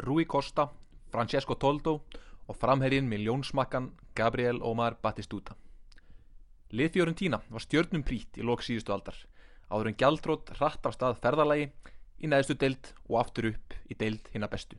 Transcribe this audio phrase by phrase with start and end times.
[0.00, 0.68] Rui Costa,
[1.12, 2.00] Francesco Toldo
[2.48, 5.56] og framherrin með ljónsmakkan Gabriel Omar Batistuta.
[6.70, 9.16] Lið Fiorentína var stjörnum prít í lok síðustu aldar,
[9.70, 11.70] áður en gjaldrótt hratt af stað ferðalagi
[12.20, 14.78] í neðstu deild og aftur upp í deild hinna bestu.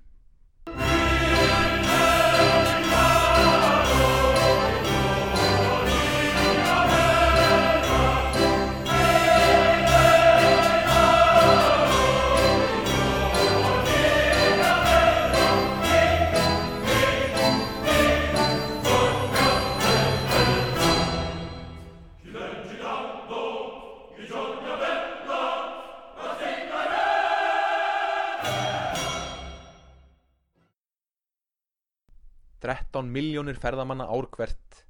[33.02, 34.84] Þrettán miljónir ferðamanna ár hvert,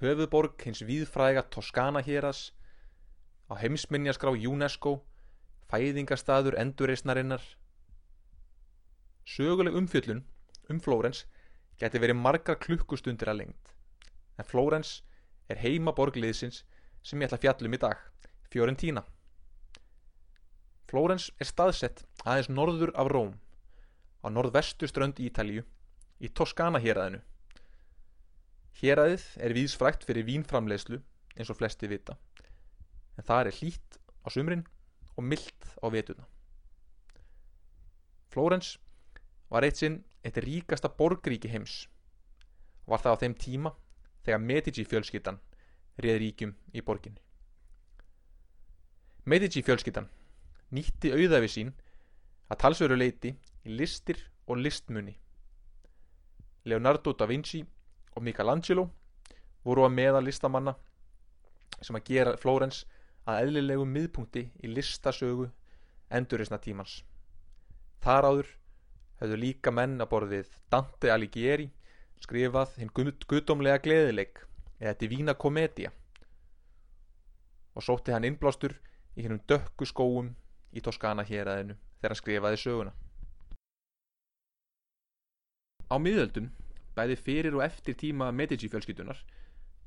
[0.00, 2.54] höfuðborg hins víðfræga Toskana héras,
[3.52, 5.02] á heimsminjaskrá UNESCO,
[5.68, 7.44] fæðingarstaður endurreisnarinnar.
[9.28, 10.24] Söguleg umfjöllun
[10.72, 11.26] um Flórens
[11.76, 13.76] geti verið margar klukkustundir að lengt,
[14.40, 15.02] en Flórens
[15.52, 16.64] er heima borgliðsins
[17.04, 18.00] sem ég ætla að fjallum í dag,
[18.48, 19.04] Fiorentína.
[20.88, 23.36] Flórens er staðsett aðeins norður af Róm,
[24.24, 25.68] á norðvestu strönd Ítalíu,
[26.20, 27.20] í Toskana héræðinu.
[28.80, 31.00] Héræðið er víðsfrækt fyrir vínframlegslu
[31.36, 32.16] eins og flesti vita,
[33.16, 34.64] en það er hlýtt á sumrin
[35.16, 36.26] og myllt á vetuna.
[38.32, 38.76] Flórens
[39.48, 41.86] var eitt sinn eitt ríkasta borgríki heims
[42.84, 43.72] og var það á þeim tíma
[44.26, 45.38] þegar Medici fjölskyttan
[46.02, 47.22] réð ríkjum í borginni.
[49.24, 50.10] Medici fjölskyttan
[50.74, 51.72] nýtti auðafi sín
[52.50, 53.32] að talsveru leiti
[53.64, 55.16] í listir og listmunni.
[56.66, 57.62] Leonardo da Vinci
[58.16, 58.88] og Michelangelo
[59.64, 60.74] voru að meða listamanna
[61.80, 62.84] sem að gera Flórens
[63.26, 65.48] að eðlilegu miðpunkti í listasögu
[66.10, 67.02] endurreysna tímans.
[68.02, 68.50] Þar áður
[69.20, 71.68] höfðu líka menn að borðið Dante Alighieri
[72.22, 74.42] skrifað hinn guttomlega gleðileik
[74.80, 75.92] eða Divina Commedia
[77.76, 78.74] og sótti hann innblástur
[79.16, 80.34] í hennum dökku skóum
[80.72, 82.92] í Toskana héræðinu þegar hann skrifaði söguna.
[85.86, 86.48] Á miðöldum,
[86.96, 89.18] bæði fyrir og eftir tíma Medici fjölskytunar,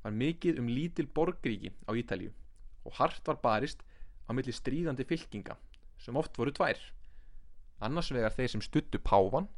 [0.04, 2.32] var mikið um lítil borgríki á Ítalíu
[2.88, 3.84] og hart var barist
[4.26, 5.58] á milli stríðandi fylkinga
[6.00, 6.80] sem oft voru tvær.
[7.84, 9.50] Annars vegar þeir sem stuttu pávan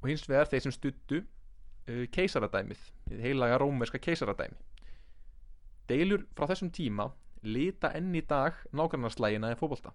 [0.00, 2.80] og hins vegar þeir sem stuttu uh, keisaradæmið,
[3.20, 4.56] heilaga rómerska keisaradæmi.
[5.90, 7.10] Deilur frá þessum tíma
[7.42, 9.92] lita enn í dag nákvæmnarslægina eða fókbalta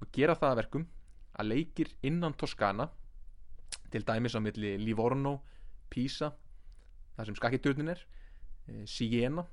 [0.00, 0.88] og gera það að verkum
[1.36, 2.88] að leikir innan Toskana
[3.92, 5.38] til dæmis á milli Livorno,
[5.92, 6.32] Pisa
[7.16, 8.00] þar sem skakkiturnin er
[8.68, 9.44] e, Siena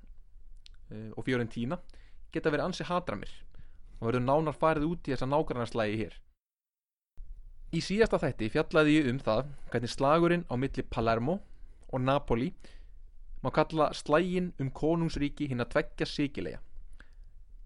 [0.90, 1.80] e, og Fiorentina
[2.32, 3.32] geta verið ansi hatramir
[4.00, 6.18] og verður nánar farið út í þessa nákvæmnarslægi hér
[7.70, 11.36] Í síðasta þætti fjallaði ég um það hvernig slagurinn á milli Palermo
[11.94, 12.50] og Napoli
[13.44, 16.64] má kalla slægin um konungsríki hinn að tveggja sigilega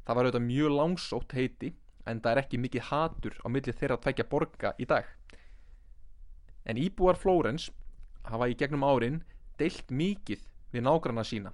[0.04, 1.70] Það var auðvitað mjög langsótt heiti
[2.12, 5.06] en það er ekki mikið hatur á milli þeirra tveggja borga í dag.
[6.66, 7.70] En íbúar Flórens
[8.24, 9.22] hafa í gegnum árin
[9.60, 10.44] deilt mikið
[10.74, 11.52] við nágranna sína,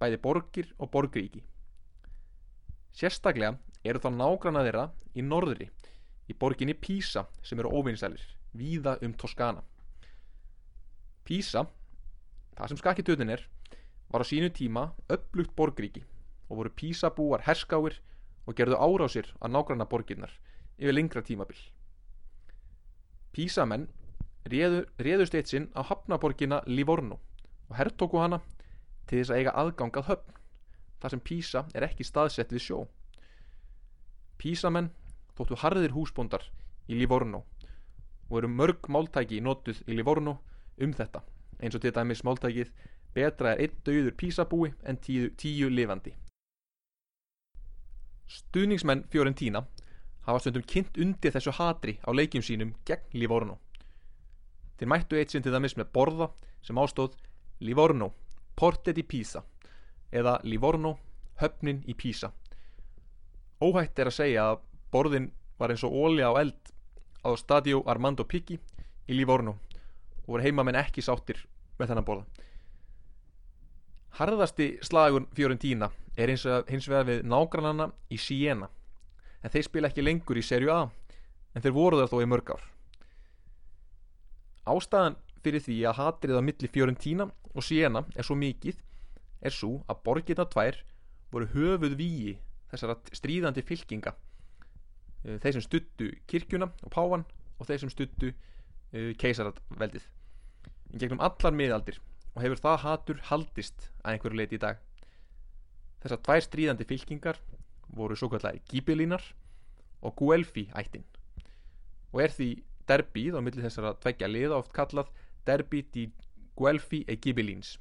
[0.00, 1.42] bæði borgir og borgríki.
[2.96, 5.68] Sérstaklega eru þá nágranna þeirra í norðri,
[6.30, 8.22] í borginni Pisa sem eru óvinnsælir,
[8.56, 9.62] víða um Toskana.
[11.24, 11.66] Pisa,
[12.56, 13.44] það sem skakkitöðin er,
[14.10, 16.02] var á sínu tíma upplugt borgríki
[16.50, 18.00] og voru písabúar herskáir
[18.46, 20.32] og gerðu árásir að nágranna borginnar
[20.80, 21.58] yfir lengra tímabil.
[23.30, 23.86] Písamenn
[24.48, 27.18] réðu, réðust eitt sinn á hafnaborgina Livorno
[27.68, 28.40] og herrtóku hana
[29.06, 30.36] til þess að eiga aðgang að höfn,
[31.00, 32.78] þar sem Písa er ekki staðsett við sjó.
[34.38, 34.90] Písamenn
[35.36, 36.46] þóttu harðir húsbóndar
[36.88, 37.44] í Livorno
[38.30, 40.38] og eru mörg máltæki notuð í Livorno
[40.80, 41.22] um þetta,
[41.60, 42.70] eins og til dæmis máltækið
[43.14, 46.14] betra er einn döður písabúi en tíu, tíu lifandi.
[48.30, 49.64] Stuðningsmenn Fiorentína
[50.26, 53.58] hafa stundum kynnt undir þessu hatri á leikjum sínum gegn Livorno.
[54.80, 56.30] Þeir mættu eitt sinn til dæmis með borða
[56.64, 57.18] sem ástóð
[57.60, 58.14] Livorno,
[58.56, 59.42] Porte di Pisa
[60.08, 60.94] eða Livorno,
[61.36, 62.30] höfnin í Pisa.
[63.60, 65.26] Óhætt er að segja að borðin
[65.60, 66.72] var eins og ólja á eld
[67.20, 69.58] á Stadio Armando Picchi í Livorno
[70.24, 71.44] og voru heimamenn ekki sáttir
[71.76, 72.24] með þennan borða.
[74.16, 78.72] Harðasti slagun Fiorentína er hins, hins vegar við nágrannana í Siena
[79.44, 80.82] en þeir spila ekki lengur í serju A
[81.52, 82.64] en þeir voru þar þó í mörg ár.
[84.68, 88.80] Ástæðan fyrir því að hatrið á milli Fiorentína og Siena er svo mikið
[89.40, 90.76] er svo að borgirna tvær
[91.32, 92.36] voru höfuð víi
[92.70, 94.12] þessara stríðandi fylkinga.
[95.24, 97.24] Þeir sem stuttu kirkjuna og pávan
[97.58, 100.06] og þeir sem stuttu uh, keisarveldið
[100.90, 102.00] í gegnum allar miðaldir
[102.34, 104.78] og hefur það hatur haldist að einhverju leiti í dag.
[106.02, 107.40] Þessar tvær stríðandi fylkingar
[107.96, 109.24] voru svo kallar Gibelínar
[110.00, 111.04] og Guelfi ættin
[112.10, 112.50] og er því
[112.90, 115.12] derbið á milli þessara tveggja liða oft kallað
[115.46, 116.08] derbi di
[116.58, 117.76] Guelfi e Gibelins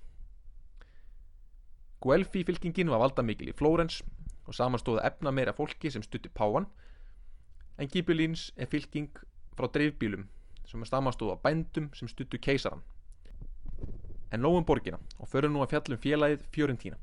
[1.99, 3.99] Guelfi fylkingin var valda mikil í Flórens
[4.45, 6.69] og samanstóða efna meira fólki sem stutti páan
[7.77, 9.09] en Gibelins er fylking
[9.57, 10.29] frá dreifbílum
[10.69, 12.85] sem samanstóða bændum sem stuttu keisaran
[14.31, 16.99] en nógum borgina og förum nú að fjallum félagið Fiorentína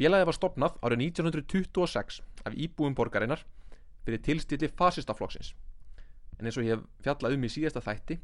[0.00, 3.44] félagið var stopnað árið 1926 af íbúum borgarinnar
[4.04, 5.54] fyrir tilstilli fasistaflokksins
[6.40, 8.18] en eins og ég hef fjallað um í síðasta þætti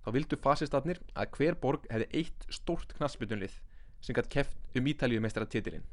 [0.00, 3.58] þá vildu fasistarnir að hver borg hefði eitt stórt knassbytunlið
[4.00, 5.84] sem gætt keft um Ítalíu meistara titilinn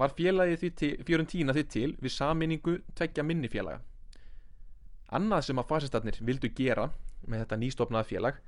[0.00, 3.82] var félagið til, Fiorentína því til við saminningu tveggja minni félaga.
[5.12, 6.86] Annað sem að fasistarnir vildu gera
[7.26, 8.38] með þetta nýstofnaða félag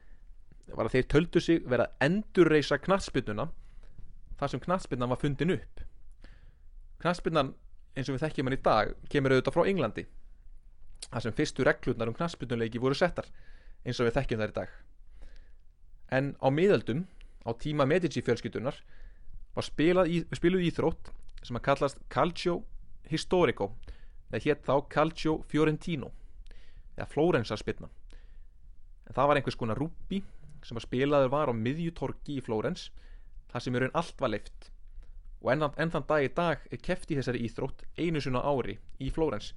[0.72, 3.48] var að þeir töldu sig vera að endurreisa knatsbytuna
[4.40, 5.82] þar sem knatsbytnan var fundin upp.
[7.02, 7.52] Knatsbytnan
[7.96, 10.06] eins og við þekkjum hann í dag kemur auðvitað frá Englandi
[11.08, 13.28] þar sem fyrstu reglurnar um knatsbytnuleiki voru settar
[13.84, 14.74] eins og við þekkjum þær í dag.
[16.12, 17.06] En á miðöldum
[17.46, 18.76] á tíma Medici fjölskyldunar
[19.54, 21.12] var í, spiluð íþrótt
[21.42, 22.62] sem að kallast Calcio
[23.10, 23.72] Historico
[24.30, 26.12] eða hétt þá Calcio Fiorentino
[26.96, 27.90] eða Flórensa spilna
[29.08, 30.22] en það var einhvers konar rúbi
[30.62, 32.90] sem að spilaður var á miðjutorki í Flórens
[33.52, 34.70] þar sem er einn allt var leift
[35.42, 38.78] og enn, enn þann dag í dag er keft í þessari íþrótt einu svona ári
[39.02, 39.52] í Flórens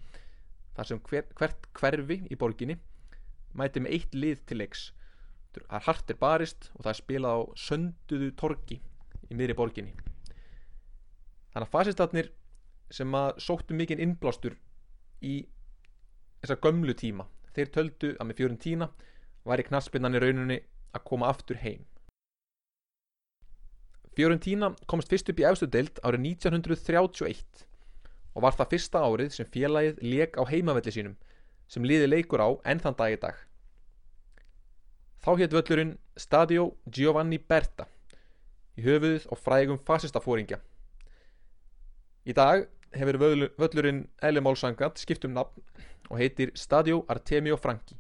[0.76, 2.78] þar sem hver, hvert hverfi í borginni
[3.56, 4.90] mæti með eitt lið til leiks.
[5.56, 8.80] Það er hartir barist og það er spilað á sönduðu torki
[9.30, 9.94] í miðri borginni.
[11.56, 12.32] Þannig að fasistatnir
[12.92, 14.58] sem að sóttu mikinn innblástur
[15.24, 15.46] í
[16.42, 17.26] þessa gömlu tíma
[17.56, 18.90] þeir töldu að með fjörun tína
[19.48, 20.58] væri knaspinnan í rauninni
[20.96, 21.86] að koma aftur heim.
[24.16, 27.66] Fjörun tína komst fyrst upp í efstu deild árið 1931
[28.36, 31.18] og var það fyrsta árið sem félagið leik á heimavelli sínum
[31.72, 33.44] sem liði leikur á enn þann dag í dag
[35.26, 35.92] Þá hétt völlurinn
[36.22, 37.88] Stadio Giovanni Berta
[38.78, 40.60] í höfuð og frægum fasistafóringja.
[42.30, 43.18] Í dag hefur
[43.58, 45.64] völlurinn Elimálsangat skipt um nafn
[46.12, 47.98] og heitir Stadio Artemio Franchi.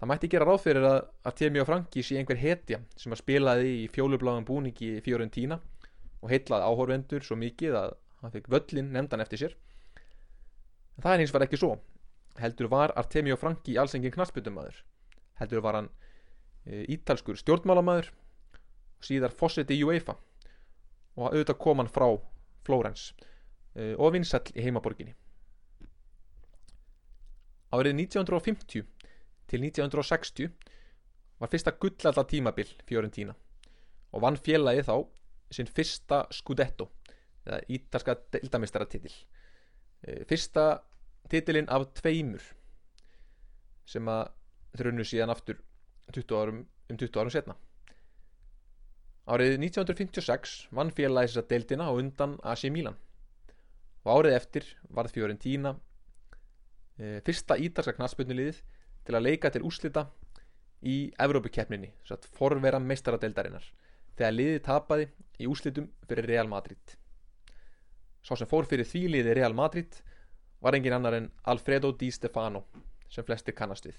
[0.00, 3.86] Það mætti gera ráð fyrir að Artemio Franchi sé einhver hetja sem að spilaði í
[3.92, 5.60] fjólubláðan búningi í Fiorentína
[6.22, 9.58] og heitlaði áhórvendur svo mikið að hann fikk völlin nefndan eftir sér.
[10.96, 11.74] En það er hins var ekki svo.
[12.40, 14.80] Heldur var Artemio Franchi alls engin knarsbyttumadur
[15.42, 15.88] heldur var hann
[16.66, 18.10] e, ítalskur stjórnmálamæður
[19.02, 20.16] síðar fósiti í UEFA
[21.18, 22.08] og auðvitað kom hann frá
[22.66, 23.10] Flórens
[23.74, 25.16] e, og vinsall í heimaborginni
[27.72, 28.84] Árið 1950
[29.48, 30.50] til 1960
[31.40, 33.34] var fyrsta gullalla tímabil Fiorentína
[34.12, 34.96] og vann félagi þá
[35.52, 36.90] sinn fyrsta Scudetto
[37.46, 39.12] eða ítalska deildamistara titil
[40.02, 40.66] e, fyrsta
[41.32, 42.44] titilinn af tveimur
[43.88, 44.30] sem að
[44.78, 45.58] þrunnu síðan aftur
[46.12, 47.58] 20 árum, um 20 árum setna
[49.22, 52.96] Árið 1956 vann félagi þess að deildina á undan AC Milan
[54.02, 55.76] og árið eftir varð Fiorentína
[56.98, 58.58] e, fyrsta ítalska knastbyrnuliðið
[59.06, 60.08] til að leika til úslita
[60.82, 61.92] í Evrópukeppninni
[62.34, 63.68] forvera meistaradeildarinnar
[64.18, 65.06] þegar liðið tapaði
[65.38, 66.96] í úslitum fyrir Real Madrid
[68.22, 69.98] Sá sem fór fyrir því liði Real Madrid
[70.62, 72.64] var engin annar en Alfredo Di Stefano
[73.10, 73.98] sem flesti kannast við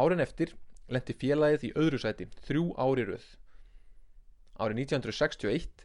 [0.00, 0.54] Árin eftir
[0.88, 3.26] lendi félagið í öðru sæti þrjú ári rauð.
[4.60, 5.84] Árið 1961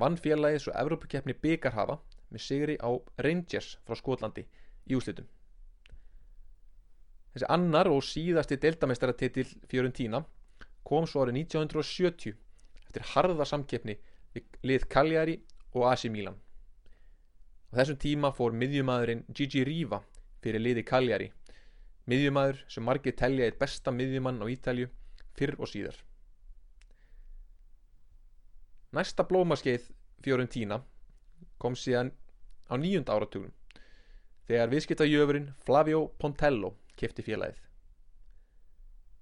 [0.00, 1.98] vann félagið svo Evrópukeppni byggarhafa
[2.30, 2.90] með sigri á
[3.26, 4.46] Rangers frá Skotlandi
[4.88, 5.28] í úslitum.
[7.34, 10.22] Þessi annar og síðasti deltameistaratitil Fiorentína
[10.86, 12.34] kom svo árið 1970
[12.86, 13.98] eftir harða samkeppni
[14.62, 15.36] lið Cagliari
[15.74, 16.36] og AC Milan.
[17.70, 20.00] Á þessum tíma fór miðjumæðurinn Gigi Riva
[20.42, 21.30] fyrir liði Cagliari.
[22.10, 24.88] Miðjumæður sem margir telja eitt besta miðjumann á Ítalju
[25.38, 25.96] fyrr og síðar.
[28.90, 29.86] Næsta blómaskeið
[30.24, 30.80] Fiorentína
[31.62, 32.10] kom síðan
[32.66, 33.54] á nýjunda áratugnum
[34.50, 37.60] þegar viðskiptajöfurinn Flavio Pontello kefti félagið.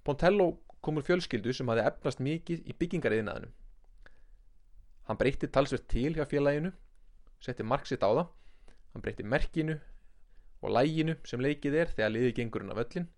[0.05, 3.53] Pontello komur fjölskyldu sem hafi efnast mikið í byggingariðnaðinu
[5.09, 6.73] hann breytti talsvert til hjá félaginu
[7.41, 8.27] setti marksitt á það.
[8.93, 9.79] Hann breytti merkinu
[10.63, 13.09] og læginu sem leikið er þegar liði gengurinn af öllin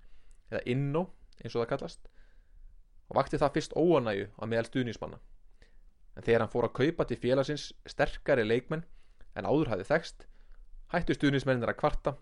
[0.51, 1.07] eða innó
[1.41, 2.09] eins og það kallast
[3.11, 5.21] og vakti það fyrst óanægu á meðal stuðnismanna
[6.17, 8.85] en þegar hann fór að kaupa til félagsins sterkari leikmenn
[9.39, 10.27] en áður hafið þekst
[10.93, 12.17] hættu stuðnismennir að kvarta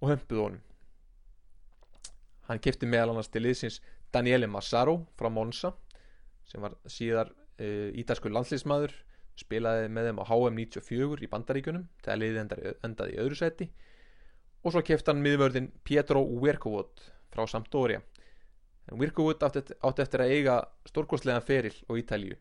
[0.00, 0.62] og hömpuð honum.
[2.48, 3.80] Hann kefti meðal annars til liðsins
[4.14, 5.74] Daniele Massaro frá Monza
[6.48, 8.94] sem var síðar uh, ítalskur landslýsmaður
[9.38, 13.68] spilaði með þeim á HM 94 í bandaríkunum þegar liðið endaði, endaði í öðru seti
[14.64, 18.00] og svo kefti hann miðvörðin Pietro Werkowot frá Sampdoria.
[18.88, 20.56] En Werkowot átti, átti eftir að eiga
[20.88, 22.34] stórkostlegan feril og Ítalíu.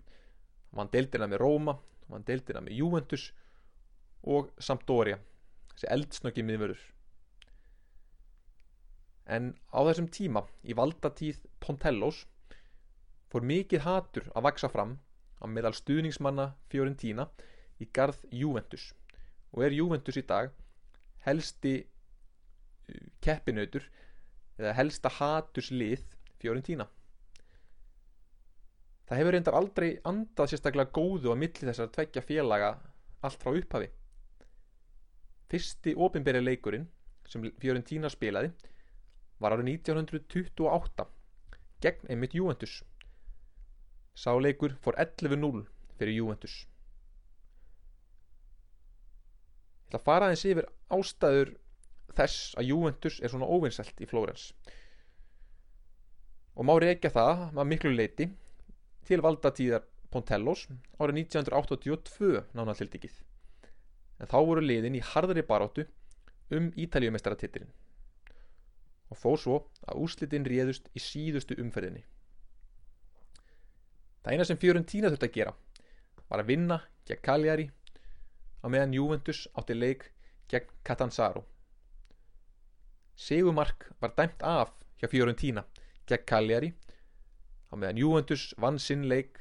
[0.72, 1.76] Hann vann deildina með Róma
[2.08, 3.32] hann vann deildina með Juventus
[4.24, 5.20] og Sampdoria
[5.74, 6.80] þessi eldsnöggi miðvörður.
[9.28, 12.24] En á þessum tíma í valdatíð Pontellos
[13.28, 14.96] fór mikið hatur að vaksa fram
[15.38, 17.28] á meðal stuðningsmanna Fiorentina
[17.82, 18.92] í garð Juventus.
[19.54, 20.52] Og er Juventus í dag
[21.28, 23.86] helsti uh, keppinautur
[24.58, 26.06] eða helsta haturslið
[26.42, 26.88] Fiorentina.
[29.08, 32.74] Það hefur reyndar aldrei andað sérstaklega góðu á milli þessar tveggja félaga
[33.24, 33.88] allt frá upphafi.
[35.48, 36.90] Fyrsti ofinberi leikurinn
[37.28, 38.52] sem Fiorentina spilaði
[39.40, 41.08] var árið 1928
[41.84, 42.82] gegn einmitt Juventus
[44.18, 45.62] Sáleikur fór 11-0
[46.00, 46.56] fyrir Juventus.
[49.88, 51.54] Ég ætla að fara aðeins yfir ástæður
[52.18, 54.50] þess að Juventus er svona óvinnselt í Flórens.
[56.58, 58.28] Og má reykja það að miklu leiti
[59.08, 60.66] til valdatíðar Pontellos
[60.98, 63.16] árið 1982 nánatildikið
[64.18, 65.86] en þá voru liðin í harðari baróttu
[66.58, 67.70] um Ítaljumestaratitilin
[69.12, 69.58] og fóð svo
[69.88, 72.04] að úslitin réðust í síðustu umferðinni
[74.28, 75.52] Það eina sem Fiorentina þurfti að gera
[76.28, 77.66] var að vinna gegn Cagliari
[78.60, 80.02] á meðan Juventus átti leik
[80.52, 81.46] gegn Catanzaro.
[83.16, 85.64] Segumark var dæmt af hjá Fiorentina
[86.12, 86.74] gegn Cagliari
[87.72, 89.40] á meðan Juventus vann sinn leik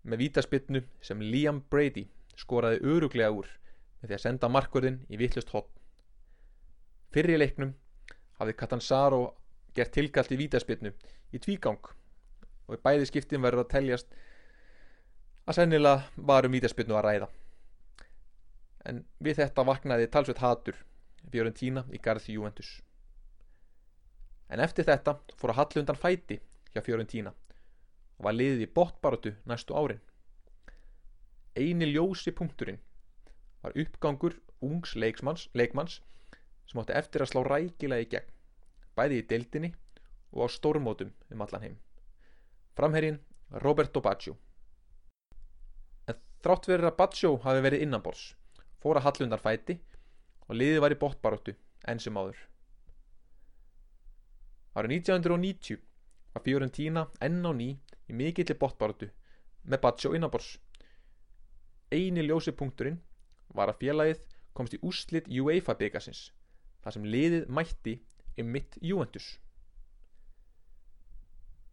[0.00, 2.06] með vítaspinnu sem Liam Brady
[2.40, 3.52] skoraði öruglega úr
[4.00, 5.68] með því að senda markverðin í vittlust hotn.
[7.12, 7.76] Fyrir leiknum
[8.40, 9.22] hafði Catanzaro
[9.76, 10.96] gert tilkallt í vítaspinnu
[11.36, 11.84] í tvígang
[12.66, 14.16] og í bæði skiptin verður að teljast
[15.46, 17.28] að sennilega varum vítaspilnu að ræða.
[18.86, 20.78] En við þetta vaknaði talsveit hatur
[21.30, 22.70] Fiorentina í garð Juventus.
[24.50, 26.40] En eftir þetta fór að hallu undan fæti
[26.72, 27.32] hjá Fiorentina
[28.16, 30.02] og var liðið í botbarótu næstu árin.
[31.56, 32.82] Eini ljósi punkturinn
[33.62, 36.00] var uppgangur ungs leikmanns, leikmanns
[36.66, 38.32] sem átti eftir að slá rækilega í gegn
[38.96, 39.74] bæði í deildinni
[40.32, 41.76] og á stórmótum um allan heim
[42.76, 43.20] Framherjinn
[43.62, 44.34] Roberto Baggio.
[46.06, 48.24] En þrátt verið að Baggio hafi verið innanbors,
[48.82, 49.78] fór að hallundar fæti
[50.46, 51.54] og liðið var í bóttbaróttu
[51.88, 52.36] enn sem áður.
[54.76, 55.80] Árið 1990
[56.34, 57.70] var Fiorentina enn á ný
[58.12, 59.08] í mikillir bóttbaróttu
[59.64, 60.58] með Baggio innanbors.
[61.88, 63.00] Einu ljósi punkturinn
[63.56, 64.20] var að félagið
[64.52, 66.26] komst í úslit UEFA byggasins
[66.84, 67.96] þar sem liðið mætti
[68.36, 69.38] um mitt Juventus.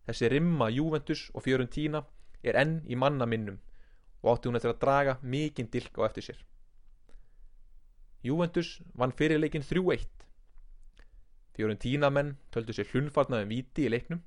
[0.08, 2.04] Þessi rimma Juventus og Fiorentina
[2.44, 3.60] er enn í manna minnum
[4.24, 6.40] og átti hún eftir að draga mikinn dilk á eftir sér.
[8.24, 10.08] Juventus vann fyrirleikin 3-1.
[11.56, 14.24] Fiorentina menn töldu sér hlunfarnaðum viti í leiknum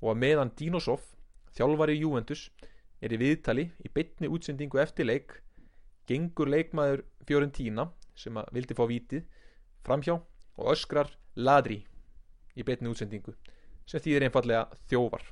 [0.00, 1.04] og að meðan Dinosov,
[1.54, 2.48] þjálfari Juventus,
[3.00, 5.38] er í viðtali í bytni útsendingu eftir leik
[6.10, 7.86] gengur leikmaður Fiorentina
[8.18, 9.24] sem að vildi fá vitið
[9.86, 11.80] framhjá og öskrar ladri
[12.58, 13.34] í bytni útsendingu
[13.90, 15.26] sem þýðir einfallega þjóvar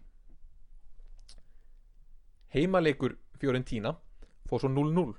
[2.54, 3.92] heimaleikur Fiorentina
[4.48, 5.14] fór svo 0-0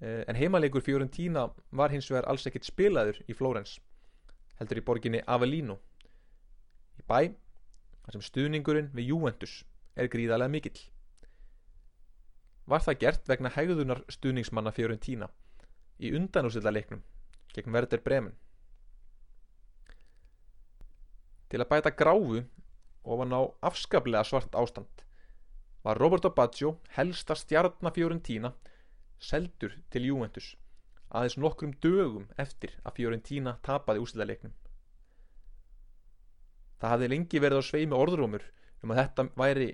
[0.00, 3.76] eh, en heimaleikur Fiorentina var hins vegar alls ekkit spilaður í Flórens
[4.58, 5.78] heldur í borginni Avellino
[6.98, 7.20] í bæ
[8.08, 9.58] sem stuðningurinn við Juventus
[9.98, 10.78] er gríðarlega mikill.
[12.64, 15.28] Var það gert vegna hegðunar stuðningsmanna Fiorentina
[16.00, 17.02] í undanúsilla leiknum
[17.52, 18.36] gegn Verder Bremen
[21.48, 22.44] Til að bæta gráfu
[23.04, 23.40] ofan á
[23.70, 25.04] afskaplega svart ástand
[25.84, 28.52] var Roberto Baggio helsta stjarnafjórentína
[29.18, 30.56] seldur til Juventus
[31.08, 34.52] aðeins nokkrum dögum eftir að Fiorentina tapaði úsleiknum.
[36.78, 38.44] Það hafði lengi verið á sveimi orðrómur
[38.84, 39.68] um að þetta væri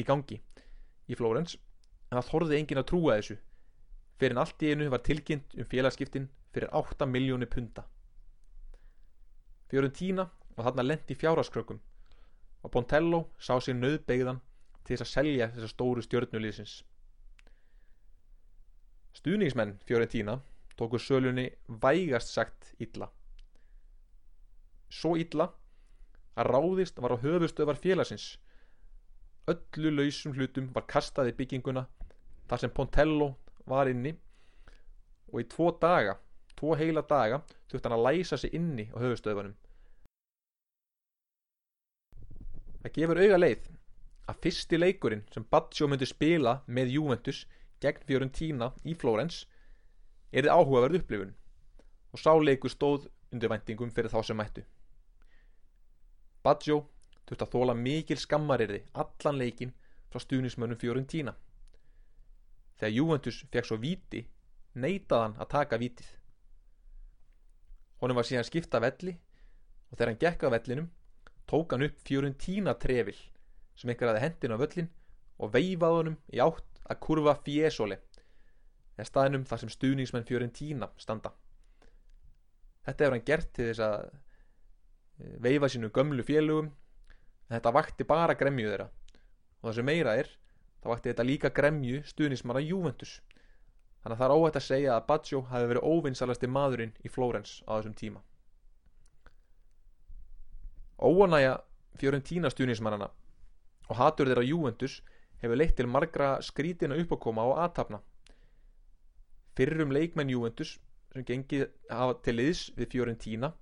[0.00, 0.40] í gangi
[1.06, 1.58] í Flórens
[2.08, 3.36] en það þorði engin að trúa þessu
[4.18, 7.84] fyrir en allt í einu var tilkynnt um félagskiptin fyrir 8 miljóni punta.
[9.68, 11.80] Fiorentina og þarna lendi fjáraskrökkum
[12.64, 14.40] og Pontello sá sér nöðbeigðan
[14.84, 16.82] til þess að selja þessar stóru stjórnulísins
[19.14, 20.40] Stuðningsmenn Fiorentína
[20.76, 23.06] tóku sölunni vægast sagt illa.
[24.90, 25.46] Svo illa
[26.34, 28.34] að ráðist var á höfustöðvar félagsins.
[29.46, 31.86] Öllu lausum hlutum var kastað í bygginguna
[32.50, 33.30] þar sem Pontello
[33.70, 34.16] var inni.
[35.30, 36.18] Og í tvo daga
[36.58, 39.54] tvo heila daga þurfti hann að læsa sig inni á höfustöðunum
[42.84, 43.68] það gefur auga leið
[44.28, 47.44] að fyrsti leikurinn sem Baggio myndi spila með Juventus
[47.80, 49.44] gegn Fiorentina í Flórens
[50.32, 51.32] erði áhugaverð upplifun
[52.12, 54.64] og sáleikur stóð undir vendingum fyrir þá sem mættu.
[56.44, 56.82] Baggio
[57.24, 59.72] þurfti að þóla mikil skammarirði allan leikin
[60.12, 61.32] frá stuðnismönnum Fiorentina.
[62.76, 64.26] Þegar Juventus fekk svo víti
[64.74, 66.10] neitaðan að taka vítið.
[68.02, 69.16] Honum var síðan skipta velli
[69.88, 70.90] og þegar hann gekk af vellinum
[71.50, 73.16] tók hann upp Fiorentina trefil
[73.74, 74.90] sem einhver aði hendin á völlin
[75.38, 77.98] og veifaði honum í átt að kurva Fiesole
[78.94, 81.32] eða staðinum þar sem stuðningsmenn Fiorentina standa.
[82.84, 88.06] Þetta hefur hann gert til þess að eh, veifa sínu gömlu félugum en þetta vakti
[88.08, 88.90] bara gremju þeirra.
[89.60, 90.30] Og það sem meira er
[90.84, 93.18] þá vakti þetta líka gremju stuðnismara Juventus
[94.04, 97.54] þannig að það er óhætt að segja að Baggio hafi verið óvinnsalasti maðurinn í Flórens
[97.64, 98.20] á þessum tíma
[100.98, 101.58] Óanæja
[101.98, 103.10] Fiorentina stuðnismannana
[103.88, 105.00] og hatur þeirra Juventus
[105.42, 108.00] hefur leitt til margra skrítina uppákoma og aðtapna
[109.58, 110.78] fyrrum leikmenn Juventus
[111.12, 113.52] sem gengið hafa til liðs við Fiorentina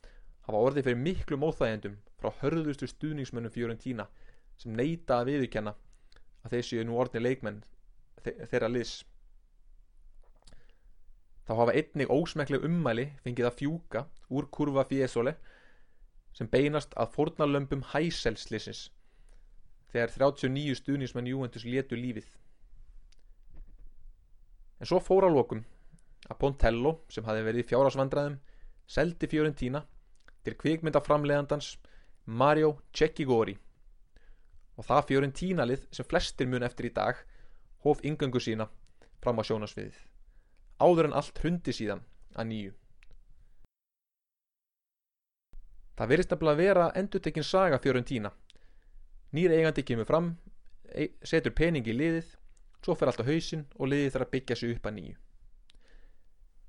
[0.46, 4.06] hafa orðið fyrir miklu móþægjendum frá hörðustu stuðningsmönnum Fiorentina
[4.60, 5.74] sem neyta að viðurkenna
[6.42, 7.62] að þeir séu nú orðni leikmenn
[8.22, 9.02] þeirra liðs.
[11.42, 15.34] Þá hafa einnig ósmekleg ummæli fengið að fjúka úr kurva Fiesole
[16.36, 18.86] sem beinast að fornalömpum hæselslisins
[19.92, 22.28] þegar 39 stuðnismenn Juventus letu lífið.
[24.80, 25.64] En svo fór á lokum
[26.28, 28.38] að Pontello sem hafi verið í fjárásvandræðum
[28.88, 29.82] seldi Fiorentina
[30.42, 31.74] til kvikmyndaframleðandans
[32.24, 33.58] Mario Cecchigori.
[34.78, 37.20] Og það Fiorentina-lið sem flestir mun eftir í dag
[37.84, 38.70] hóf yngöngu sína
[39.22, 40.00] fram á sjónasviðið
[40.82, 42.02] áður en allt hundi síðan
[42.34, 42.72] að nýju
[46.02, 48.32] Það verist að vera endutekkin saga Fiorentina
[49.32, 50.32] Nýr eigandi kemur fram
[51.22, 52.32] setur pening í liðið
[52.82, 55.14] svo fer allt á hausin og liðið þarf að byggja sig upp að nýju.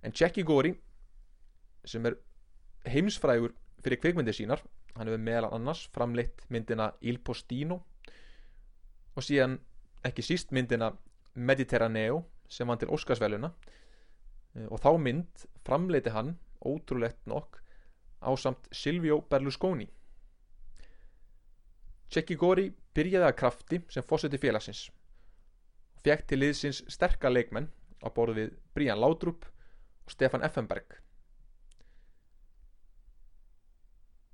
[0.06, 0.72] En Jackie Gori
[1.90, 2.20] sem er
[2.94, 4.62] heimsfrægur fyrir kveikmyndir sínar
[4.94, 7.80] hann hefur meðal annars framleitt myndina Il Postino
[9.18, 9.58] og síðan
[10.06, 10.92] ekki síst myndina
[11.34, 17.63] Mediterraneo sem hann til Óskarsveluna eh, og þá mynd framleiti hann ótrúlegt nokk
[18.24, 19.88] á samt Silvio Berlusconi.
[22.14, 27.70] Jackie Gori byrjaði að krafti sem fósetti félagsins og fekk til liðsins sterkar leikmenn
[28.04, 29.46] á borðu við Brian Laudrup
[30.04, 30.98] og Stefan Effenberg.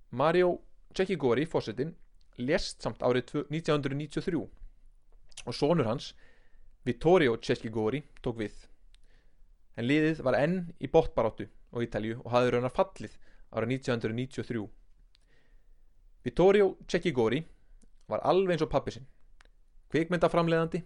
[0.09, 0.57] Mario
[0.97, 1.93] Cecchigori fósittin
[2.41, 4.39] lest samt árið 1993
[5.45, 6.15] og sonur hans
[6.87, 8.55] Vittorio Cecchigori tók við.
[9.77, 13.19] En liðið var enn í bóttbaráttu á Ítalju og hafði raunar fallið
[13.51, 14.67] árið 1993
[16.23, 17.39] Vittorio Cecchigori
[18.09, 19.05] var alveg eins og pappi sinn.
[19.89, 20.81] Kvikmyndaframleðandi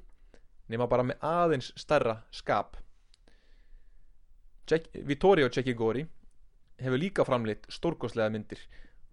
[0.71, 2.77] nema bara með aðeins starra skap.
[4.93, 6.05] Vittorio Cecchigori
[6.79, 8.61] hefur líka framleitt stórkoslega myndir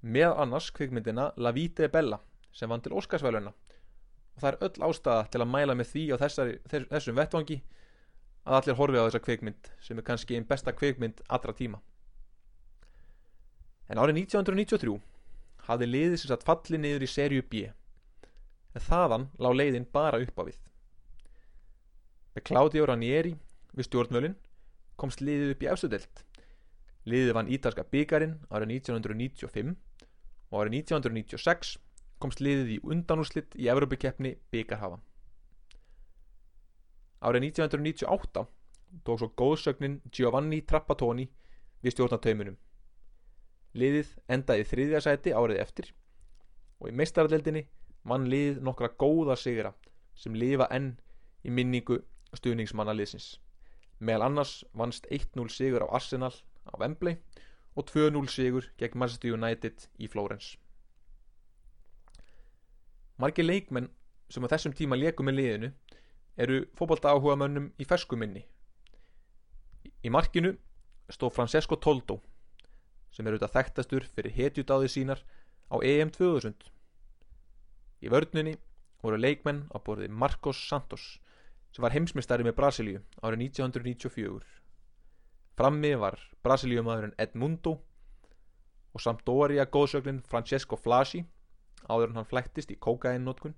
[0.00, 2.20] með annars kvikmyndina La Vite Bella
[2.52, 6.16] sem vann til Óskarsvæluna og það er öll ástæða til að mæla með því á
[6.22, 7.58] þessari, þessum vettvangi
[8.46, 11.82] að allir horfi á þessa kvikmynd sem er kannski einn besta kvikmynd allra tíma
[13.90, 14.96] en árið 1993
[15.66, 20.38] hafði liðið sem satt fallið niður í serju B en þaðan lág leiðin bara upp
[20.38, 20.61] á við
[22.35, 23.35] með Claudio Ranieri
[23.74, 24.37] við stjórnmölinn
[25.00, 26.24] komst liðið upp í efstudelt.
[27.09, 29.74] Liðið vann ítalska byggarinn árið 1995
[30.50, 31.76] og árið 1996
[32.20, 35.00] komst liðið í undanúslitt í Evropakeppni byggarhafa.
[37.24, 38.46] Árið 1998
[39.07, 41.29] tók svo góðsögnin Giovanni Trappatoni
[41.81, 42.59] við stjórnataumunum.
[43.74, 45.90] Liðið endaði þriðja sæti árið eftir
[46.80, 47.66] og í meistaraldeldinni
[48.11, 49.74] vann liðið nokkra góða sigra
[50.16, 50.96] sem lifa enn
[51.46, 52.00] í minningu
[52.35, 53.38] stuðningsmanna liðsins.
[54.00, 56.33] Meðal annars vannst 1-0 sigur á Arsenal
[56.66, 57.18] á Wembley
[57.76, 60.56] og 2-0 sigur gegn Manchester United í Flórens.
[63.20, 63.90] Margi leikmenn
[64.33, 65.70] sem á þessum tíma leikum með liðinu
[66.40, 68.46] eru fókbalta áhuga mönnum í ferskuminni
[70.04, 70.54] í markinu
[71.12, 72.20] stó Francesco Toldo
[73.14, 75.23] sem er auðvitað þekktastur fyrir hetjudáði sínar
[75.70, 76.70] á EM 2000
[78.01, 78.57] í vörnunni
[79.03, 81.18] voru leikmenn á borði Marcos Santos
[81.75, 84.61] sem var heimsmystari með Brasilíu árið 1994
[85.59, 87.77] frammi var Brasilíumadurinn Edmundo
[88.90, 91.25] og samt Dória góðsöglinn Francesco Flasi
[91.88, 93.55] áður hann flættist í kókainnotkun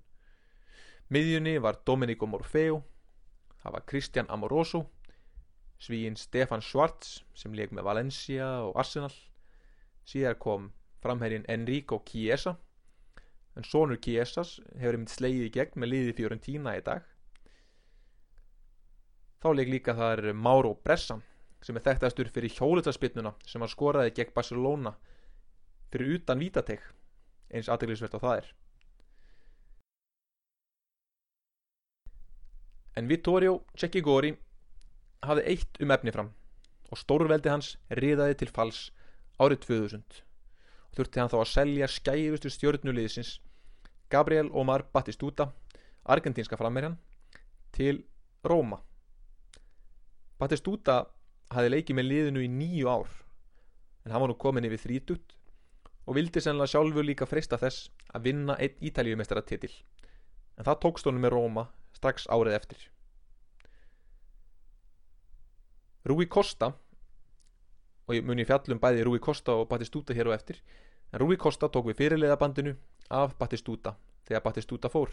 [1.13, 2.81] miðjunni var Domenico Morfeo
[3.63, 4.85] það var Christian Amoroso
[5.81, 9.13] svíin Stefan Schwartz sem leik með Valencia og Arsenal
[10.07, 10.71] síðar kom
[11.03, 12.55] framherrin Enrico Chiesa.
[13.55, 17.03] En sonur Chiesas hefur einmitt slegið í gegn með liði Fiorentina í dag.
[19.43, 21.21] Þá leik líka þar Mauro Bressan
[21.63, 24.95] sem er þekktastur fyrir hjólutaspinnuna sem hann skoraði gegn Barcelona
[25.93, 26.81] fyrir utan vítateg.
[27.53, 28.47] Eins aðteglisvert á það er.
[32.97, 34.33] En Vittorio Cecchigori
[35.25, 36.33] hafði eitt um efni fram
[36.93, 38.83] og stórveldi hans riðaði til fals
[39.43, 40.21] árið 2000
[40.93, 43.35] og þurfti hann þá að selja skærustu stjórnuliðsins
[44.13, 45.49] Gabriel Omar Batistuta
[46.03, 46.97] argentínska frammerjan
[47.73, 48.03] til
[48.45, 48.81] Róma.
[50.39, 51.05] Batistuta
[51.53, 53.09] hafði leikið með liðinu í nýju ár
[54.03, 55.35] en hann var nú komin yfir þrítut
[56.03, 59.71] og vildi sennilega sjálfur líka freysta þess að vinna einn ítaljumestaratitil
[60.57, 62.81] en það tókst honum með Róma strax árið eftir.
[66.03, 66.73] Rúi Kosta
[68.07, 70.59] og ég muni fjallum bæði Rúi Kosta og Batistúta hér og eftir.
[71.13, 72.75] En Rúi Kosta tók við fyrirleiðabandinu
[73.09, 73.95] af Batistúta
[74.27, 75.11] þegar Batistúta fór.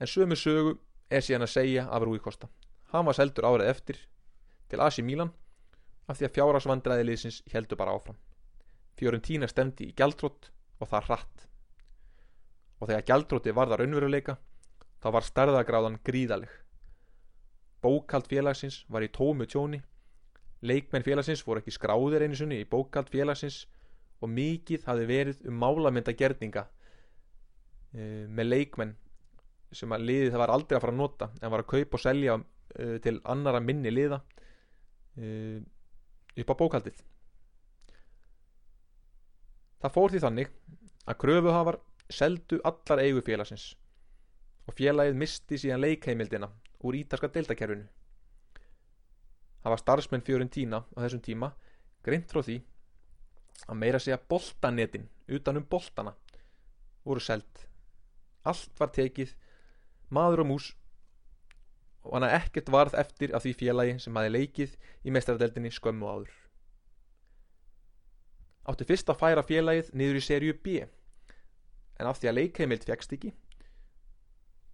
[0.00, 0.76] En sömu sögu
[1.10, 2.48] er síðan að segja af Rúi Kosta.
[2.92, 3.98] Hann var seldur árið eftir
[4.68, 5.32] til Asi Milan
[6.08, 8.16] af því að fjárasvandræði liðsins heldur bara áfram.
[8.98, 11.48] Fiorentína stemdi í gjaldrótt og það hratt.
[12.80, 14.38] Og þegar gjaldrótti varðar önveruleika
[15.02, 16.50] þá var starðagráðan gríðaleg
[17.82, 19.80] bókald félagsins var í tómu tjóni
[20.66, 23.66] leikmenn félagsins voru ekki skráðir einu sunni í bókald félagsins
[24.22, 26.64] og mikið hafi verið um málamynda gerninga
[27.94, 28.96] e, eh, með leikmenn
[29.72, 32.02] sem að liðið það var aldrei að fara að nota en var að kaupa og
[32.02, 34.22] selja e, til annara minni liða
[35.16, 35.60] e,
[36.38, 37.04] upp á bókaldið
[39.82, 40.56] það fór því þannig
[41.08, 43.70] að kröfuhafar seldu allar eigu félagsins
[44.68, 46.48] og félagið misti síðan leikheimildina
[46.84, 47.86] úr ítarska deltakerfinu.
[49.62, 51.52] Það var starfsmenn Fiorentína á þessum tíma
[52.06, 52.58] greint frá því
[53.66, 56.14] að meira segja boltanetin utanum boltana
[57.04, 57.64] voru seld.
[58.46, 59.32] Allt var tekið,
[60.14, 60.68] maður og mús
[62.06, 66.08] og hann að ekkert varð eftir af því félagi sem hafi leikið í mestrardeldinni skömmu
[66.08, 66.30] áður.
[68.68, 70.78] Átti fyrst að færa félagið niður í serju B
[71.98, 73.34] en af því að leikheimild fegst ekki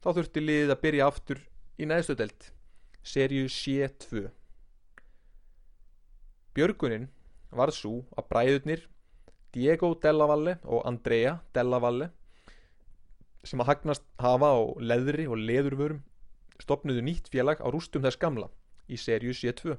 [0.05, 1.43] þá þurfti liðið að byrja aftur
[1.81, 2.51] í neðstu delt
[3.05, 4.27] serju C2
[6.55, 7.09] Björgunin
[7.55, 8.85] varð svo að bræðurnir
[9.55, 12.11] Diego Della Valle og Andrea Della Valle
[13.45, 16.03] sem að hagnast hafa á leðri og leðurvörum
[16.63, 18.49] stopnuðu nýtt félag á rústum þess gamla
[18.89, 19.77] í serju C2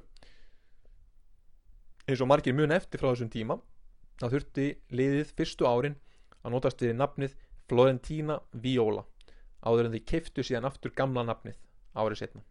[2.06, 3.58] eins og margir mun eftir frá þessum tíma
[4.20, 5.98] þá þurfti liðið fyrstu árin
[6.42, 7.36] að notast við nafnið
[7.66, 9.04] Florentina Viola
[9.66, 11.58] áður en því kiftu síðan aftur gamla nafnið
[11.96, 12.44] árið setna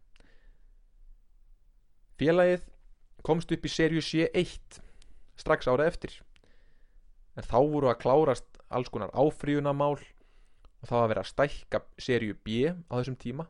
[2.20, 2.66] félagið
[3.26, 4.80] komst upp í serju C1
[5.40, 6.14] strax ára eftir.
[7.36, 11.82] En þá voru að klárast alls konar áfríunamál og það var að vera að stækka
[12.08, 13.48] serju B á þessum tíma.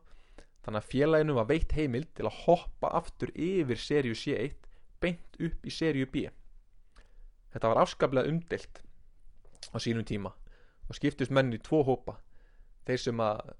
[0.66, 4.56] Þannig að félaginu var veitt heimild til að hoppa aftur yfir serju C1
[5.02, 6.26] beint upp í serju B.
[7.52, 8.82] Þetta var afskaplega umdelt
[9.70, 10.32] á sínum tíma
[10.86, 12.18] og skiptist menn í tvo hópa.
[12.86, 13.54] Þeir sem að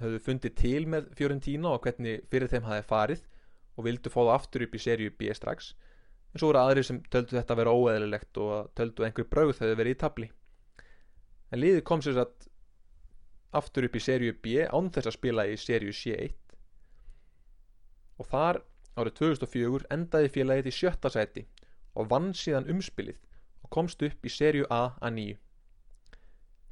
[0.00, 3.22] höfðu fundið til með Fiorentina og hvernig fyrir þeim hafi farið
[3.74, 5.74] og vildu fá það aftur upp í serju B strax.
[6.32, 9.74] En svo voru aðri sem töldu þetta að vera óeðlilegt og töldu einhver brauð þegar
[9.74, 10.30] þau verið í tabli
[11.54, 12.48] en liðið kom sér satt
[13.54, 16.32] aftur upp í serju B án þess að spila í serju C1
[18.18, 18.58] og þar
[18.98, 21.44] árið 2004 endaði félagið í sjötta seti
[21.94, 23.20] og vann síðan umspilið
[23.62, 25.36] og komst upp í serju A að nýju.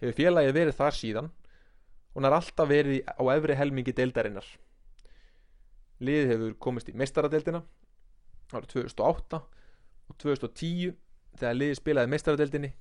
[0.03, 1.31] Hefur félagið verið þar síðan
[2.15, 4.47] hún har alltaf verið á efri helmingi deildarinnar
[6.03, 7.62] liðið hefur komist í mestaradeildina
[8.53, 10.97] árið 2008 og 2010
[11.38, 12.73] þegar liðið spilaði mestaradeildinni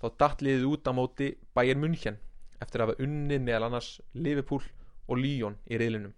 [0.00, 2.18] þá datt liðið út á móti Bayern München
[2.60, 4.64] eftir að hafa unnið meðal annars Liverpool
[5.06, 6.14] og Lyon í reylinum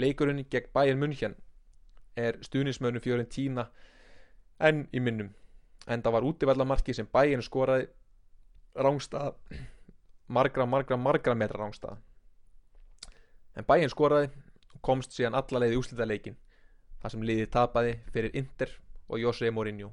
[0.00, 1.36] leikurinn gegn Bayern München
[2.16, 3.66] er stuðnismönu fjórin tína
[4.60, 5.32] enn í minnum
[5.88, 7.88] en það var útivallamarki sem Bayern skoraði
[8.76, 9.34] rángstað
[10.28, 11.98] margra, margra, margra metra rángstaða
[13.56, 14.30] en bæinn skoraði
[14.72, 16.38] og komst síðan allalegið í úslita leikin
[17.02, 18.72] þar sem liðið tapaði fyrir Inter
[19.08, 19.90] og Jose Mourinho.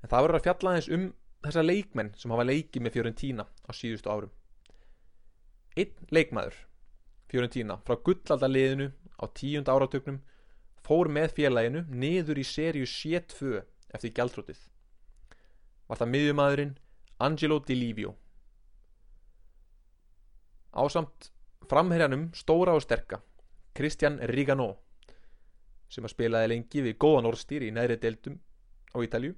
[0.00, 1.06] En það verður að fjalla aðeins um
[1.44, 4.32] þessa leikmenn sem hafa leikið með Fiorentina á síðustu árum.
[5.76, 6.56] Einn leikmaður
[7.30, 10.22] Fiorentina frá gullaldaliðinu á tíund áratöknum
[10.86, 13.60] fór með félaginu niður í serju 7-2
[13.94, 14.70] eftir gæltrótið
[15.90, 16.74] var það miðjumæðurinn
[17.26, 18.14] Angelo Di Livio.
[20.70, 21.30] Ásamt
[21.70, 23.20] framherjanum stóra og sterka
[23.74, 24.72] Kristjan Rigano
[25.90, 28.38] sem að spilaði lengi við góðan orðstýr í neðri deildum
[28.94, 29.34] á Ítalju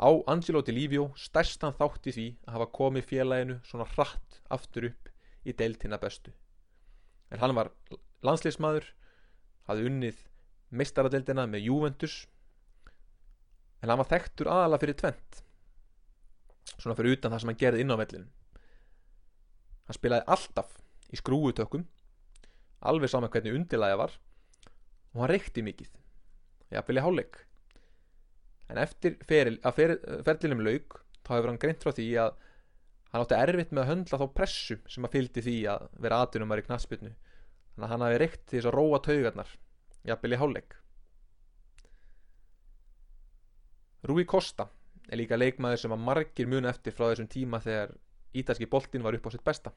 [0.00, 4.88] á Angelo Di Livio stærstan þátt í því að hafa komið félaginu svona hratt aftur
[4.90, 5.10] upp
[5.44, 6.32] í deildina bestu.
[7.30, 7.70] En hann var
[8.24, 8.86] landsleismadur
[9.68, 10.22] hafði unnið
[10.74, 12.22] meistaradeildina með Juventus
[13.82, 15.44] en hann var þekktur aðala fyrir tvent
[16.78, 18.43] svona fyrir utan það sem hann gerði inn á vellinu
[19.84, 20.76] hann spilaði alltaf
[21.12, 21.84] í skrúutökkum
[22.84, 24.14] alveg saman hvernig undirlæði var
[25.14, 25.90] og hann reykti mikið
[26.74, 27.36] jafnvel í hálfleik.
[28.72, 29.92] En eftir feril, að fer,
[30.26, 32.38] ferlinum lauk þá hefur hann greint frá því að
[33.12, 36.62] hann átti erfitt með að höndla þá pressu sem að fylgdi því að vera aðtunumar
[36.62, 39.52] í knaspinu þannig að hann hafi reykt því þess að róa taugarnar
[40.08, 40.78] jafnvel í hálfleik.
[44.04, 44.66] Rúi Kosta
[45.08, 47.94] er líka leikmaður sem að margir muni eftir frá þessum tíma þegar
[48.34, 49.72] ítalski boltin var upp á sitt besta.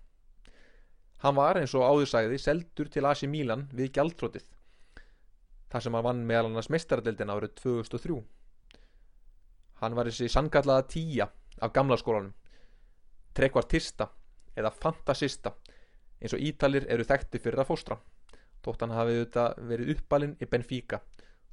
[1.24, 4.46] Hann var eins og áðursæði seldur til Asi Milan við gjaldrótið
[5.72, 8.20] þar sem hann vann meðal annars mestaradildin árið 2003
[9.82, 11.28] hann var þessi sannkallaða tíja
[11.62, 12.34] af gamla skólanum
[13.38, 14.10] trekvartista
[14.58, 15.54] eða fantasista
[16.22, 18.00] eins og Ítalir eru þekkti fyrir að fóstra
[18.66, 21.02] þótt hann hafið auðvitað verið uppalinn í Benfica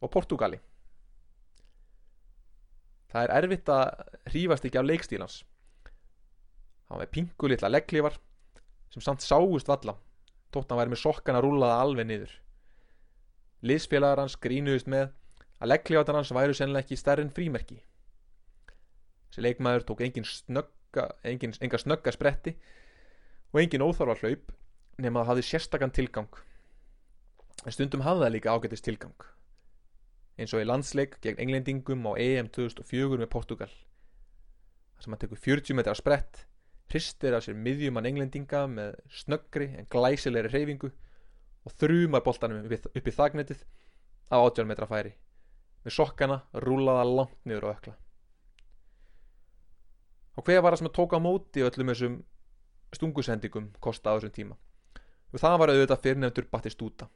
[0.01, 0.61] og Portugali
[3.13, 5.43] það er erfitt að hrífast ekki af leikstílans
[6.89, 8.19] hann var pingu litla legglífar
[8.93, 9.97] sem samt sáust valla
[10.55, 12.33] þótt hann væri með sokkana rúlaða alveg niður.
[13.65, 15.09] Liðsfélagar hans grínuðist með
[15.59, 17.81] að legglífatar hans væru sennilega ekki stærri en frímerki.
[19.31, 22.55] Þessi leikmaður tók engin snögga engin, enga snögga spretti
[23.53, 24.53] og engin óþarfa hlaup
[25.03, 26.31] nema að hafði sérstakann tilgang.
[27.65, 29.17] En stundum hafði það líka ágættist tilgang.
[30.39, 33.71] Eins og í landsleik gegn englendingum á EM 2004 með Portugal
[34.95, 36.45] þar sem hann tekur 40 metra sprett
[36.91, 40.91] hristir af sér miðjumann englendinga með snöggri en glæsilegri reyfingu
[41.65, 43.65] og þrjumar boltanum upp í þagnetið
[44.31, 45.15] á 80 metra færi
[45.85, 47.97] með sokkana rúlaða langt niður á ökla
[50.35, 52.17] og hver var það sem að tóka á móti öllum þessum
[52.95, 54.57] stungusendingum kosta á þessum tíma?
[55.35, 57.09] Og það var auðvitað fyrirnefndur Battistúta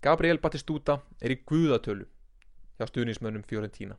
[0.00, 2.06] Gabriel Battistúta er í guðatölu
[2.78, 3.98] hjá stuðnismönnum Fiorentína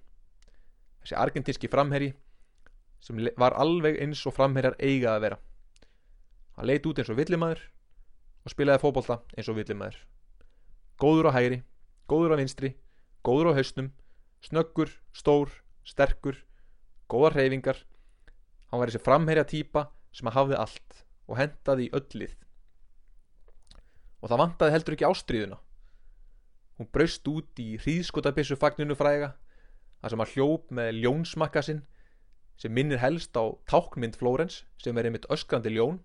[1.01, 2.13] þessi argentinski framherri
[3.01, 5.39] sem var alveg eins og framherjar eiga að vera.
[6.57, 7.63] Hann leit út eins og villimæður
[8.45, 9.99] og spilaði fókbólta eins og villimæður
[11.01, 11.61] góður á hægri
[12.09, 12.75] góður á vinstri
[13.25, 13.89] góður á hausnum
[14.45, 15.49] snöggur, stór,
[15.85, 16.37] sterkur
[17.09, 17.77] góðar hreyfingar.
[18.69, 22.37] Hann var þessi framherja týpa sem að hafði allt og hendaði í öllið
[24.21, 25.59] og það vantaði heldur ekki ástriðuna
[26.77, 29.33] hún braust út í hríðskotabissu fagninu fræga
[30.01, 31.81] þar sem að hljóp með ljónsmakka sinn
[32.61, 35.97] sem minnir helst á tákmynd Flórens sem er einmitt öskrandi ljón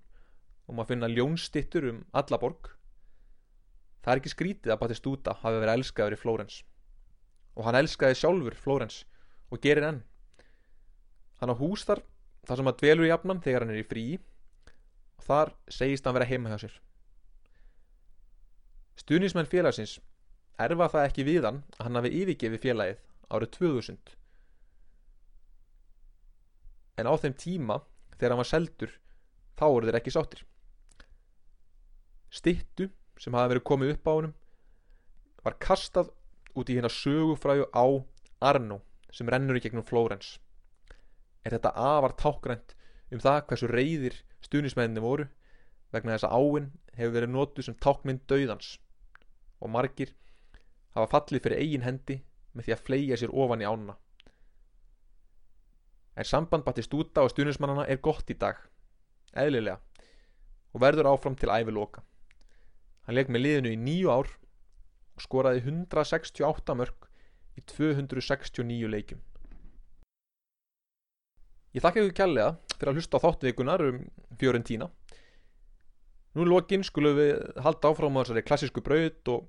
[0.66, 2.70] og maður finna ljónstittur um alla borg.
[4.00, 6.56] Það er ekki skrítið að Batistúta hafi verið elskaður í Flórens.
[7.56, 9.02] Og hann elskaði sjálfur Flórens
[9.52, 10.00] og gerir enn.
[11.42, 12.00] Hann á hús þar
[12.48, 14.06] þar sem hann dvelur í afnan þegar hann er í frí.
[15.20, 16.76] Og þar segist hann vera heima hjá sér.
[18.96, 19.98] Stuðnismenn félagsins
[20.56, 24.16] erfa það ekki við hann að hann hafi yfirgefið félagið árið 2000
[26.96, 27.80] en á þeim tíma
[28.16, 28.92] þegar hann var seldur
[29.56, 30.42] þá voru þeir ekki sáttir.
[32.32, 32.88] Stittu
[33.20, 34.34] sem hafi verið komið upp á honum
[35.46, 36.10] var kastað
[36.56, 37.84] út í hérna sögufræðu á
[38.44, 38.80] Arno
[39.12, 40.36] sem rennur í gegnum Flórens.
[41.44, 42.74] Er þetta afar tákgrænt
[43.12, 45.28] um það hversu reyðir stuðnismenninni voru
[45.94, 48.76] vegna þess að áinn hefur verið nótuð sem tákmynd dauðans.
[49.62, 50.12] Og margir
[50.96, 52.18] hafa fallið fyrir eigin hendi
[52.52, 53.96] með því að fleia sér ofan í ána
[56.16, 58.58] en samband Batistúta og stuðnismannana er gott í dag.
[59.36, 59.78] Eðlilega.
[60.72, 62.02] Og verður áfram til æviloka
[63.06, 64.30] hann leik með liðinu í nýju ár
[65.16, 67.08] og skoraði 168 mörg
[67.56, 69.22] í 269 leikum
[71.76, 74.00] Ég þakka ykkur kjallega fyrir að hlusta á þáttveikunar um
[74.40, 74.90] Fiorentína
[76.36, 79.46] Nú lokinn skulum við halda áfram á þessari klassísku braut og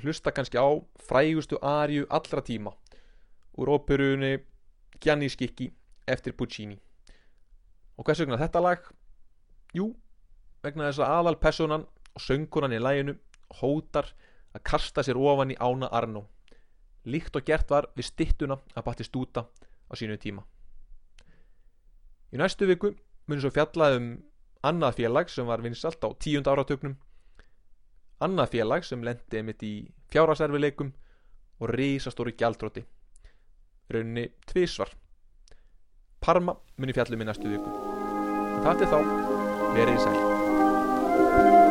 [0.00, 0.68] hlusta kannski á
[1.08, 2.72] frægustu arju allra tíma
[3.58, 4.38] úr óperunni
[5.02, 5.68] Gianni Skikki
[6.06, 6.78] eftir Puccini.
[7.98, 8.84] Og hvers vegna þetta lag?
[9.74, 9.92] Jú,
[10.62, 13.16] vegna þess að aðal personan og söngunan í læginu
[13.60, 14.10] hótar
[14.54, 16.26] að kasta sér ofan í ána Arno
[17.04, 20.44] líkt og gert var við stittuna að bati stúta á sínu tíma.
[22.32, 22.94] Í næstu viku
[23.28, 24.08] munum svo fjallað um
[24.64, 26.96] annað félag sem var vinsalt á tíund áratögnum
[28.24, 29.74] annað félag sem lendi mitt í
[30.12, 30.92] fjárhaserfileikum
[31.60, 32.84] og risastóri gjaldróti
[33.92, 34.94] rauninni tvísvar
[36.24, 37.74] Parma muni fjallum í næstu viku.
[38.64, 38.98] Það til þá.
[39.74, 41.63] Verið þið sæl